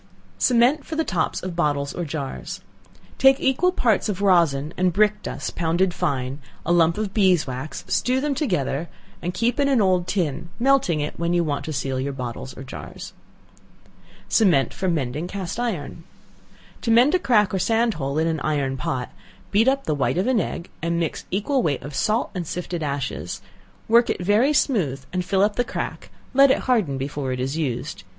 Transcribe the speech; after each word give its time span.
Cement 0.39 0.83
for 0.83 0.95
the 0.95 1.03
Tops 1.03 1.43
of 1.43 1.55
Bottles 1.55 1.93
or 1.93 2.05
Jars. 2.05 2.61
Take 3.19 3.39
equal 3.39 3.71
parts 3.71 4.09
of 4.09 4.19
rosin 4.23 4.73
and 4.75 4.91
brick 4.91 5.21
dust 5.21 5.55
pounded 5.55 5.93
fine; 5.93 6.39
a 6.65 6.71
lump 6.71 6.97
of 6.97 7.13
beeswax; 7.13 7.85
stew 7.87 8.19
them 8.19 8.33
together, 8.33 8.89
and 9.21 9.31
keep 9.35 9.59
in 9.59 9.67
an 9.67 9.79
old 9.79 10.07
tin, 10.07 10.49
melting 10.57 11.01
it 11.01 11.19
when 11.19 11.35
you 11.35 11.43
want 11.43 11.63
to 11.65 11.71
seal 11.71 11.99
your 11.99 12.13
bottles 12.13 12.57
or 12.57 12.63
jars. 12.63 13.13
Cement 14.27 14.73
for 14.73 14.87
Mending 14.89 15.27
Cast 15.27 15.59
iron. 15.59 16.03
To 16.81 16.89
mend 16.89 17.13
a 17.13 17.19
crack 17.19 17.53
or 17.53 17.59
sand 17.59 17.93
hole 17.93 18.17
in 18.17 18.25
an 18.25 18.39
iron 18.39 18.77
pot, 18.77 19.11
beat 19.51 19.67
up 19.67 19.83
the 19.83 19.93
white 19.93 20.17
of 20.17 20.25
an 20.25 20.39
egg, 20.39 20.71
and 20.81 20.99
mix 20.99 21.25
equal 21.29 21.61
weight 21.61 21.83
of 21.83 21.93
salt 21.93 22.31
and 22.33 22.47
sifted 22.47 22.81
ashes; 22.81 23.39
work 23.87 24.09
it 24.09 24.19
very 24.25 24.51
smooth 24.51 25.05
and 25.13 25.23
fill 25.23 25.43
up 25.43 25.57
the 25.57 25.63
crack, 25.63 26.09
let 26.33 26.49
it 26.49 26.61
harden 26.61 26.97
before 26.97 27.31
it 27.31 27.39
is 27.39 27.55
used. 27.55 28.01